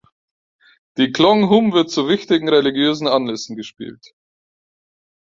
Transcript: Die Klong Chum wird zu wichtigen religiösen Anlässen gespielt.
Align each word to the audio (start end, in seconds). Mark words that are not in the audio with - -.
Die 0.97 1.11
Klong 1.11 1.47
Chum 1.47 1.73
wird 1.73 1.91
zu 1.91 2.07
wichtigen 2.07 2.49
religiösen 2.49 3.07
Anlässen 3.07 3.55
gespielt. 3.55 4.15